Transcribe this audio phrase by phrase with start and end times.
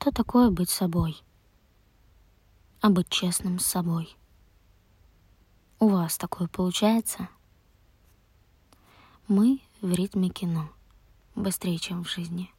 [0.00, 1.22] что такое быть собой?
[2.80, 4.16] А быть честным с собой.
[5.78, 7.28] У вас такое получается?
[9.28, 10.70] Мы в ритме кино.
[11.34, 12.50] Быстрее, чем в жизни.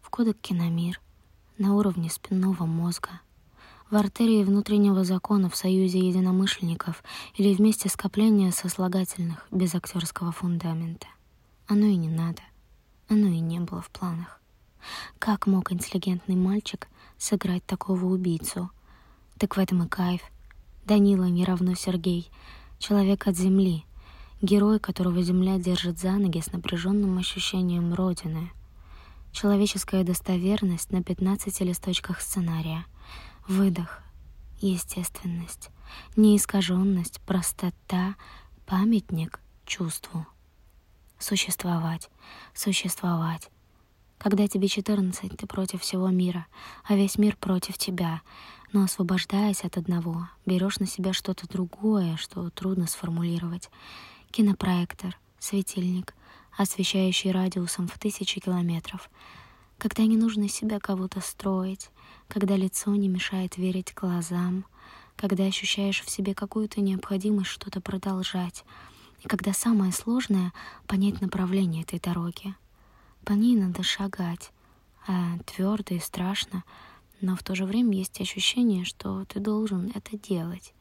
[0.00, 1.00] В кодек киномир.
[1.58, 3.22] На уровне спинного мозга.
[3.90, 7.02] В артерии внутреннего закона в союзе единомышленников
[7.34, 11.08] или вместе скопления сослагательных без актерского фундамента.
[11.66, 12.42] Оно и не надо.
[13.08, 14.40] Оно и не было в планах.
[15.18, 18.70] Как мог интеллигентный мальчик сыграть такого убийцу?
[19.38, 20.22] Так в этом и кайф.
[20.84, 22.30] Данила не равно Сергей.
[22.78, 23.84] Человек от земли.
[24.40, 28.50] Герой, которого земля держит за ноги с напряженным ощущением Родины.
[29.32, 32.84] Человеческая достоверность на 15 листочках сценария.
[33.46, 34.00] Выдох.
[34.60, 35.70] Естественность.
[36.16, 38.16] Неискаженность, простота,
[38.66, 40.26] памятник чувству.
[41.18, 42.10] Существовать.
[42.54, 43.50] Существовать.
[44.18, 46.46] Когда тебе 14, ты против всего мира,
[46.84, 48.22] а весь мир против тебя.
[48.72, 53.70] Но освобождаясь от одного, берешь на себя что-то другое, что трудно сформулировать.
[54.32, 56.14] Кинопроектор, светильник,
[56.56, 59.08] освещающий радиусом в тысячи километров.
[59.78, 61.90] Когда не нужно себя кого-то строить,
[62.26, 64.66] когда лицо не мешает верить глазам,
[65.14, 68.64] когда ощущаешь в себе какую-то необходимость что-то продолжать,
[69.22, 70.52] и когда самое сложное—
[70.88, 72.54] понять направление этой дороги—
[73.28, 74.52] по ней надо шагать,
[75.06, 76.64] а твердо и страшно,
[77.20, 80.72] но в то же время есть ощущение, что ты должен это делать.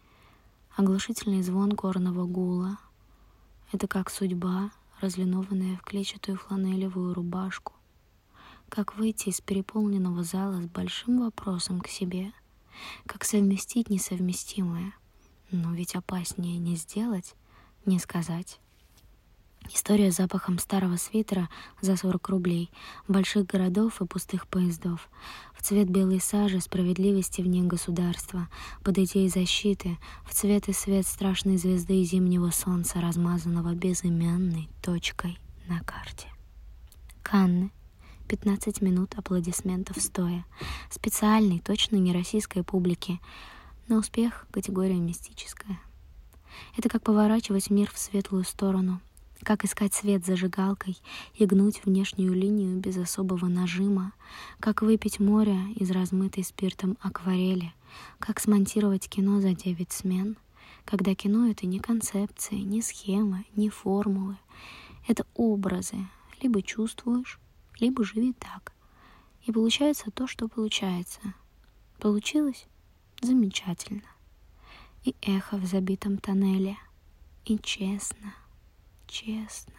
[0.77, 2.77] Оглушительный звон горного гула—
[3.73, 7.73] это как судьба, разлинованная в клетчатую фланелевую рубашку.
[8.69, 12.31] Как выйти из переполненного зала с большим вопросом к себе.
[13.07, 14.93] Как совместить несовместимое.
[15.51, 17.35] Но ведь опаснее не сделать,
[17.85, 18.61] не сказать.
[19.73, 21.49] История с запахом старого свитера
[21.81, 22.71] за 40 рублей,
[23.07, 25.09] больших городов и пустых поездов.
[25.53, 28.47] В цвет белой сажи, справедливости вне государства,
[28.83, 35.37] под идеей защиты, в цвет и свет страшной звезды зимнего солнца, размазанного безымянной точкой
[35.67, 36.27] на карте.
[37.21, 37.71] Канны.
[38.27, 40.45] 15 минут аплодисментов стоя.
[40.89, 43.19] Специальный, точно не российской публики.
[43.87, 45.79] На успех категория мистическая.
[46.75, 48.99] Это как поворачивать мир в светлую сторону,
[49.43, 50.97] как искать свет зажигалкой
[51.35, 54.13] и гнуть внешнюю линию без особого нажима,
[54.59, 57.73] как выпить море из размытой спиртом акварели,
[58.19, 60.37] как смонтировать кино за девять смен,
[60.85, 64.37] когда кино— это не концепции, не схемы, не формулы,
[65.07, 65.97] это образы,
[66.41, 67.39] либо чувствуешь,
[67.79, 68.73] либо живи так.
[69.45, 71.21] И получается то, что получается.
[71.99, 72.67] Получилось?
[73.21, 74.03] Замечательно.
[75.03, 76.77] И эхо в забитом тоннеле.
[77.45, 78.33] И честно—
[79.07, 79.73] честно.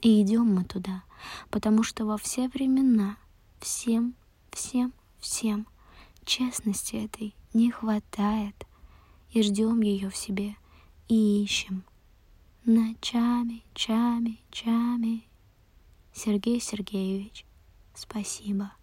[0.00, 1.02] И идем мы туда,
[1.50, 3.16] потому что во все времена
[3.60, 4.14] всем,
[4.50, 5.66] всем, всем
[6.24, 8.66] честности этой не хватает.
[9.30, 10.56] И ждем ее в себе,
[11.08, 11.82] и ищем.
[12.64, 15.24] Ночами, чами, чами.
[16.12, 17.44] Сергей Сергеевич,
[17.94, 18.72] спасибо.